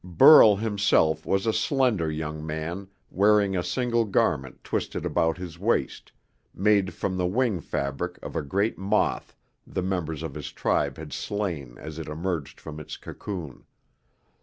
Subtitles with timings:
[0.03, 6.11] Burl himself was a slender young man wearing a single garment twisted about his waist,
[6.55, 9.35] made from the wing fabric of a great moth
[9.67, 13.63] the members of his tribe had slain as it emerged from its cocoon.